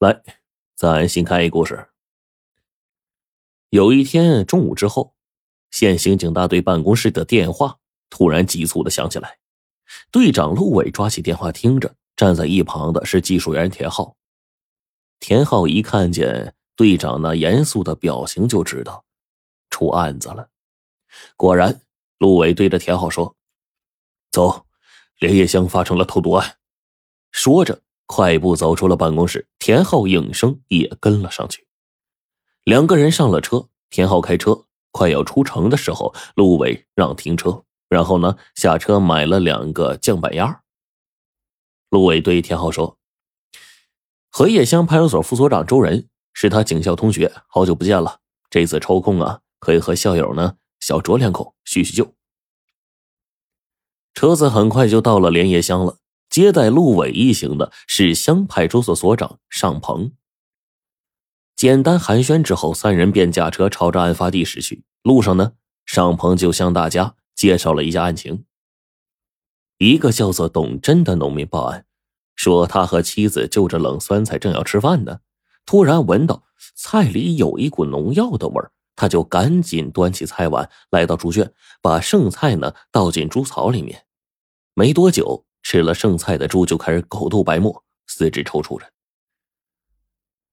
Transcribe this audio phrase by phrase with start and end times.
[0.00, 0.22] 来，
[0.74, 1.86] 咱新开一故事。
[3.70, 5.14] 有一天中午之后，
[5.70, 7.78] 县刑警大队办公室的电话
[8.10, 9.38] 突然急促的响起来。
[10.10, 14.16] 队长陆伟抓起电话听着，站在一旁的是技术员田浩。
[15.20, 19.04] 田浩一看见队长那严肃的表情，就知道
[19.70, 20.50] 出案子了。
[21.36, 21.82] 果然，
[22.18, 23.36] 陆伟对着田浩说
[24.32, 24.66] ：“走，
[25.20, 26.58] 连夜乡发生了投毒案。”
[27.30, 27.83] 说着。
[28.06, 31.66] 快步走出了办公室，田浩应声也跟了上去。
[32.64, 40.62] 两个人上了车，田浩开车，快要出城的时候，陆伟让停车，然后呢下车买了两个酱板鸭。
[41.90, 42.98] 陆伟对田浩说
[44.30, 48.20] ：“荷叶乡派出所副所长周仁是他警校同学，好久不见了。
[48.50, 52.14] 这次抽空啊，可以和校友呢小酌两口，叙叙旧。”
[54.14, 55.98] 车子很快就到了莲叶乡了。
[56.34, 60.14] 接待陆伟一行的是乡派出所所长尚鹏。
[61.54, 64.82] 简单寒暄之后，三人便驾车朝着案发地驶去。
[65.04, 65.52] 路上呢，
[65.86, 68.46] 尚鹏就向大家介绍了一下案情。
[69.78, 71.86] 一个叫做董真的农民报案，
[72.34, 75.20] 说他和妻子就着冷酸菜正要吃饭呢，
[75.64, 76.42] 突然闻到
[76.74, 84.06] 菜里有一股农药的味儿，他就赶紧端起菜碗来到猪圈，把剩菜呢倒进猪槽里面。
[84.74, 85.46] 没多久。
[85.64, 88.86] 吃了剩菜的猪就开始口吐白沫，四肢抽搐着。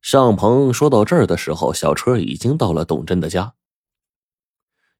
[0.00, 3.52] 尚鹏说到这儿的时候，小车已经到了董真的家。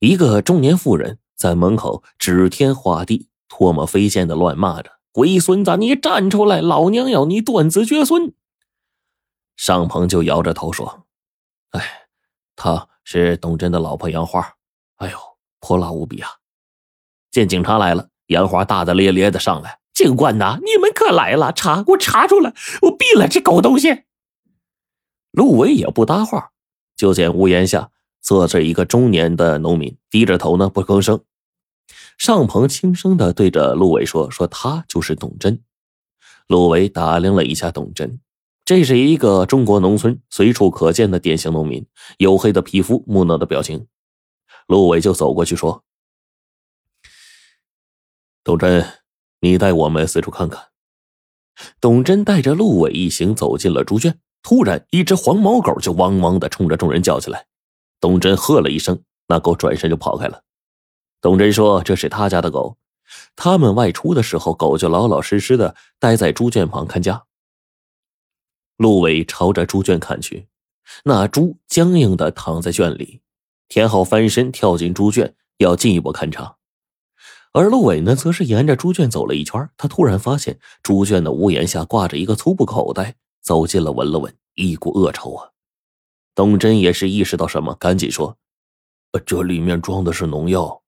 [0.01, 6.61] 一个中年妇人在门口指天画地、唾沫飞溅的乱骂着：“龟孙子，你站出来！
[6.61, 8.35] 老娘要你断子绝孙！”
[9.57, 11.07] 尚鹏就摇着头说
[11.73, 12.09] ：“哎，
[12.57, 14.57] 她是董真的老婆杨花。
[14.97, 15.19] 哎呦，
[15.61, 16.31] 泼辣无比啊！”
[17.31, 19.80] 见警察来了，杨花大大咧咧的上来。
[20.03, 21.53] 警官呐，你们可来了！
[21.53, 22.55] 查，给我查出来！
[22.81, 24.05] 我毙了这狗东西！
[25.31, 26.53] 陆伟也不搭话，
[26.97, 27.91] 就见屋檐下
[28.23, 31.23] 坐着一个中年的农民，低着头呢，不吭声。
[32.17, 35.63] 尚鹏轻声的对着陆伟说：“说他就是董真。”
[36.49, 38.21] 陆伟打量了一下董真，
[38.65, 41.87] 这是一个中国农村随处可见的典型农民，
[42.17, 43.87] 黝黑的皮肤，木讷的表情。
[44.67, 45.85] 陆伟就走过去说
[48.43, 48.87] ：“董真。”
[49.41, 50.69] 你带我们四处看看。
[51.81, 57.47] 董真带着陆伟一行走进了猪圈，突然，一只黄毛狗就汪汪的冲着众人叫起来。
[58.01, 60.43] 董真喝了一声，那狗转身就跑开了。
[61.21, 62.79] 董真说：“这是他家的狗，
[63.37, 67.25] 他们外出的时候，狗就老老实实的待在猪圈旁看家。”
[68.79, 70.49] 陆伟朝着猪圈看去，
[71.05, 73.21] 那猪僵硬的躺在圈里。
[73.69, 76.57] 田浩翻身跳进猪圈，要进一步勘察。
[77.53, 85.51] 而陆伟呢，则是沿着猪圈走了一圈，他突然发现猪圈的屋檐下挂着一个粗布口袋，走近了闻了闻，一股恶臭啊！
[86.35, 88.39] 董真也是意识到什么，赶紧说
[89.27, 90.83] ：“这里面装的是农药。”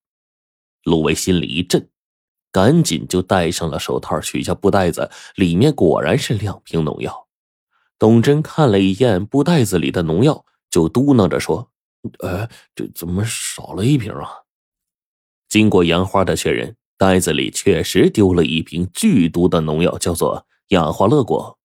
[0.85, 1.89] 陆伟心里一震，
[2.53, 7.27] 赶紧就戴上了手套，取下布袋子，里面果然是两瓶农药。
[7.99, 11.71] 董真看了一眼布袋子里的农药，就嘟囔着说
[12.23, 14.29] ：“哎，这怎么少了一瓶啊？”
[15.53, 21.59] 经过杨花的确认，袋子里确实丢了一瓶剧毒的农药，叫做氧化乐果。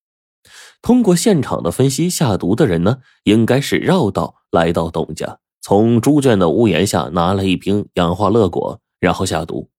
[0.81, 9.69] 通过现场的分析，下毒的人呢，应该是绕道来到董家，从猪圈的屋檐下拿了一瓶氧化乐果，然后下毒。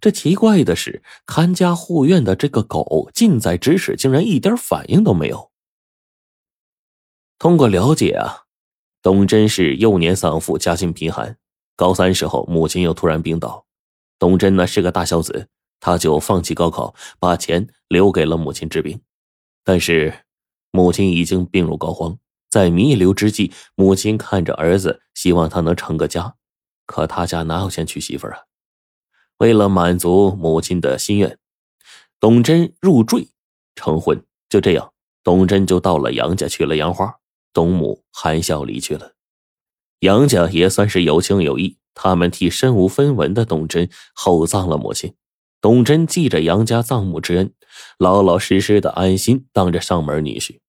[0.00, 5.52] 这奇怪的是，看家护院的这个狗近在咫尺，竟然一点反应都没有。
[7.38, 8.46] 通过了解啊，
[9.00, 11.36] 董真是幼年丧父，家境贫寒。
[11.78, 13.64] 高三时候，母亲又突然病倒，
[14.18, 15.46] 董真呢是个大孝子，
[15.78, 19.00] 他就放弃高考，把钱留给了母亲治病。
[19.62, 20.24] 但是，
[20.72, 22.18] 母亲已经病入膏肓，
[22.50, 26.34] 在弥留之际，母亲看着儿子，希望他能成个家，
[26.84, 28.38] 可他家哪有钱娶媳妇啊？
[29.36, 31.38] 为了满足母亲的心愿，
[32.18, 33.28] 董真入赘
[33.76, 34.20] 成婚。
[34.48, 37.20] 就这样，董真就到了杨家，娶了杨花，
[37.52, 39.12] 董母含笑离去了。
[40.00, 45.14] 杨家也算是有情有义，他们替身无分文的董真厚葬了母亲。
[45.60, 47.52] 董真记着杨家葬母之恩，
[47.98, 50.60] 老老实实的安心当着上门女婿。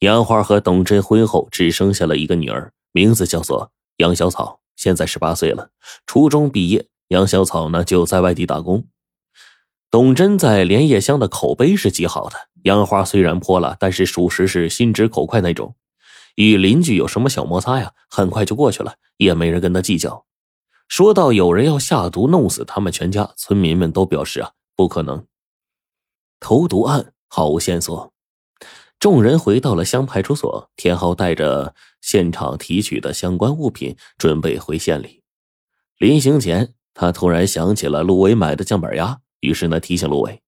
[0.00, 5.70] 杨花和董真婚后只生下了一个女儿，名字叫做杨小草，现在十八岁了，
[6.06, 6.86] 初中毕业。
[7.08, 8.86] 杨小草呢就在外地打工。
[9.90, 12.36] 董真在莲叶乡的口碑是极好的。
[12.64, 15.76] 杨花虽然泼辣，但是属实是心直口快那种。
[16.36, 17.92] 与邻居有什么小摩擦呀？
[18.08, 20.24] 很快就过去了，也没人跟他计较。
[20.88, 25.26] 说到有人要下毒弄死他们全家，村民们都表示啊，不可能。
[26.38, 28.12] 投毒案毫无线索，
[29.00, 35.22] 众人回到了乡派出所，田浩带着现场提取的相关物品，准备回县里。
[35.98, 40.42] 临行前，他突然想起了陆伟买的酱板鸭，于是呢提醒陆伟。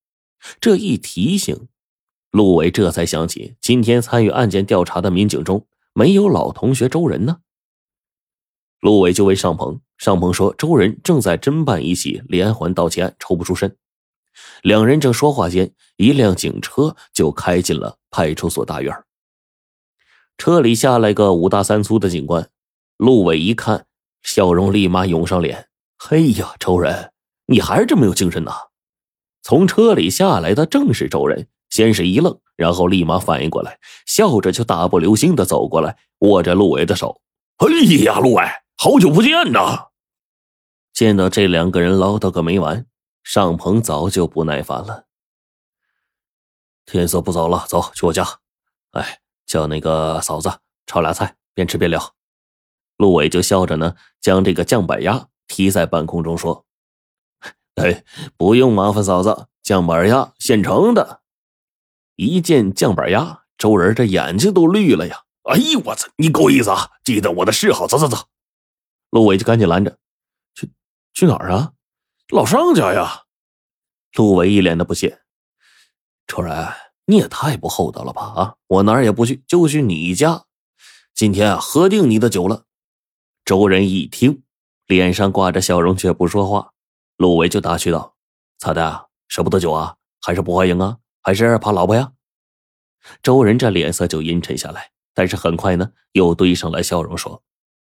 [0.60, 1.68] 这一提醒，
[2.30, 5.66] 陆伟这才想起，今天参与案件调查的民警中
[5.98, 7.38] 没有老同学周仁呢。
[8.78, 13.76] 陆伟就问尚鹏，尚鹏说周仁正在侦办一起连环盗窃案，抽不出身。
[14.62, 18.94] 两人正说话间，一辆警车就开进了派出所大院。
[20.36, 22.48] 车里下来个五大三粗的警官，
[22.98, 23.86] 陆伟一看，
[24.22, 25.68] 笑容立马涌上脸。
[25.98, 27.10] 嘿呀，周仁，
[27.46, 28.52] 你还是这么有精神呐！
[29.42, 31.48] 从车里下来的正是周仁，
[31.78, 37.20] 先是一愣，然后立马反应过来，笑着就大步流星的走过来，握着陆伟的手。
[37.58, 37.68] 哎
[38.02, 38.44] 呀，陆伟，
[38.76, 39.90] 好久不见呐！
[40.92, 42.84] 见到这两个人唠叨个没完。
[43.22, 45.04] 尚鹏早就不耐烦了。
[46.84, 48.26] 天色不早了，走去我家。
[48.90, 50.50] 哎，叫那个嫂子
[50.84, 52.12] 炒俩菜，边吃边聊。
[52.96, 56.66] 陆伟就笑着呢，将这个酱板鸭提在半空中说
[57.80, 58.02] ：“哎，
[58.36, 61.20] 不用麻烦嫂子，酱板鸭现成的。”
[62.18, 65.22] 一见酱板鸭，周仁这眼睛都绿了呀！
[65.44, 66.90] 哎呦我操，你够意思啊！
[67.04, 68.26] 记得我的嗜好，走走走。
[69.10, 69.98] 陆伟就赶紧拦着
[70.52, 70.68] ：“去
[71.14, 71.74] 去哪儿啊？”
[72.34, 73.22] 老尚家呀，
[74.14, 75.22] 陆伟一脸的不屑。
[76.26, 76.66] 周人，
[77.06, 78.22] 你也太不厚道了吧！
[78.22, 80.46] 啊，我哪儿也不去，就去你家。
[81.14, 82.64] 今天啊，喝定你的酒了。
[83.44, 84.42] 周仁一听，
[84.86, 86.72] 脸上挂着笑容，却不说话。
[87.16, 88.16] 陆伟就打趣道
[88.58, 89.06] ：“咋的？
[89.28, 89.94] 舍不得酒啊？
[90.20, 90.98] 还是不欢迎啊？
[91.28, 92.12] 还是怕老婆呀？”
[93.22, 97.42] 周仁这脸色就阴沉下来，但是很快呢，又堆上了笑容，说：“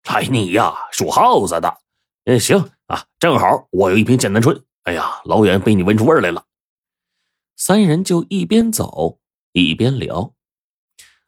[0.10, 1.78] 来你呀，属耗子的。”
[2.26, 4.64] 嗯，行啊，正好我有一瓶剑南春。
[4.86, 6.46] 哎呀，老远被你闻出味来了。
[7.56, 9.20] 三人就一边走
[9.52, 10.34] 一边聊，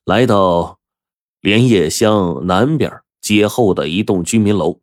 [0.04, 0.80] 来到
[1.40, 2.92] 莲叶乡南边
[3.22, 4.82] 街后的一栋居民楼。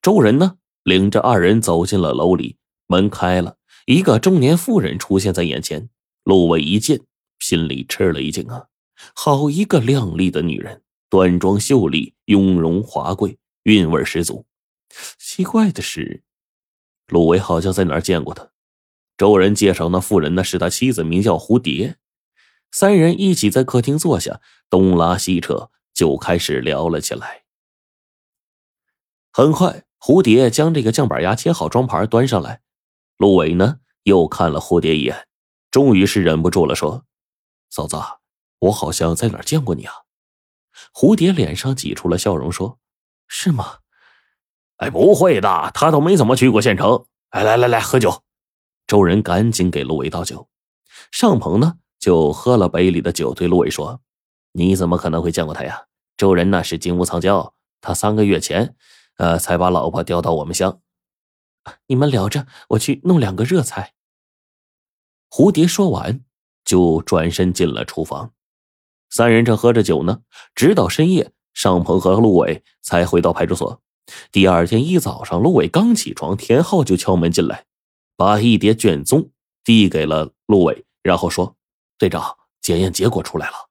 [0.00, 5.90] 周仁呢，领着二人走进了楼里，门开了，一个中年妇人出现在眼前。
[6.28, 7.00] 陆伟一见，
[7.38, 8.66] 心里吃了一惊啊，
[9.14, 14.44] 好一个靓丽的女人，端庄秀丽，雍容华贵，韵味十足。
[15.18, 16.22] 奇怪的是，
[17.06, 18.50] 陆伟好像在哪儿见过他。
[19.16, 21.96] 周人介绍那妇人呢，是他妻子，名叫蝴蝶。
[22.70, 27.44] 三人一起在客厅坐下，东拉西扯，就开始聊了起来。
[29.32, 32.60] 很快，蝴蝶将这个酱板鸭切好装盘端上来。
[33.16, 35.26] 陆伟呢，又看了蝴蝶一眼，
[35.70, 37.04] 终于是忍不住了，说
[37.68, 37.96] ：“嫂子，
[38.60, 39.92] 我好像在哪儿见过你啊？”
[40.94, 42.78] 蝴蝶脸上挤出了笑容，说
[43.28, 43.78] ：“是吗？”
[44.78, 47.04] 哎，不会的，他都没怎么去过县城。
[47.30, 48.22] 哎，来来来，喝酒。
[48.86, 50.48] 周仁赶紧给陆伟倒酒。
[51.10, 54.00] 尚鹏呢，就喝了杯里的酒，对陆伟说
[54.52, 55.86] ：“你怎么可能会见过他呀？
[56.16, 58.74] 周仁那是金屋藏娇，他三个月前，
[59.16, 60.80] 呃，才把老婆调到我们乡。
[61.88, 63.94] 你们聊着，我去弄两个热菜。”
[65.30, 66.20] 蝴蝶说完，
[66.64, 68.32] 就转身进了厨房。
[69.10, 70.20] 三人正喝着酒呢，
[70.54, 73.80] 直到深夜，尚鹏和陆伟才回到派出所。
[74.32, 77.66] 第二天一早上，陆伟刚起床，田浩就敲门进来，
[78.16, 79.30] 把一叠卷宗
[79.62, 81.56] 递给了陆伟，然后说
[81.98, 83.67] ：“队长，检验结果出来了。”